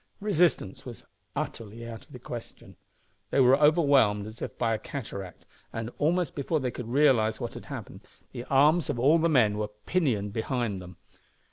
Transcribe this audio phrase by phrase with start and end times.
[0.19, 1.05] Resistance was
[1.35, 2.75] utterly out of the question.
[3.29, 7.53] They were overwhelmed as if by a cataract and, almost before they could realise what
[7.53, 8.01] had happened,
[8.31, 10.97] the arms of all the men were pinioned behind them.